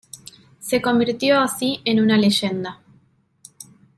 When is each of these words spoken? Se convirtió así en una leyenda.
Se 0.59 0.81
convirtió 0.81 1.39
así 1.39 1.79
en 1.85 1.99
una 1.99 2.17
leyenda. 2.17 2.81